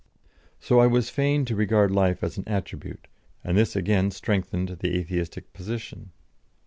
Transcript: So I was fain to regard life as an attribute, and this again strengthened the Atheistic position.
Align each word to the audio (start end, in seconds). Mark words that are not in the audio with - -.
So 0.59 0.79
I 0.79 0.87
was 0.87 1.11
fain 1.11 1.45
to 1.45 1.55
regard 1.55 1.91
life 1.91 2.23
as 2.23 2.35
an 2.35 2.45
attribute, 2.47 3.05
and 3.43 3.55
this 3.55 3.75
again 3.75 4.09
strengthened 4.09 4.69
the 4.79 4.97
Atheistic 4.97 5.53
position. 5.53 6.11